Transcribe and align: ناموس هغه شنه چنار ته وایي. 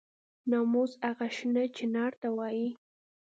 ناموس 0.49 0.91
هغه 1.07 1.27
شنه 1.37 1.63
چنار 1.77 2.11
ته 2.21 2.27
وایي. 2.37 2.69